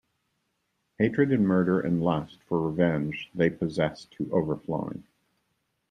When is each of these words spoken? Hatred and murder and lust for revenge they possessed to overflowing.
Hatred 0.97 1.31
and 1.31 1.47
murder 1.47 1.79
and 1.79 2.01
lust 2.01 2.39
for 2.47 2.67
revenge 2.67 3.29
they 3.35 3.51
possessed 3.51 4.09
to 4.13 4.27
overflowing. 4.33 5.03